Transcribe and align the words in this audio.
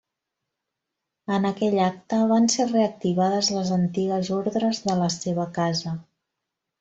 En 1.35 1.43
aquell 1.49 1.75
acte 1.89 2.19
van 2.33 2.47
ser 2.55 2.65
reactivades 2.71 3.51
les 3.57 3.73
antigues 3.79 4.31
Ordres 4.39 4.81
de 4.87 4.97
la 5.05 5.11
seva 5.21 5.47
Casa. 5.59 5.95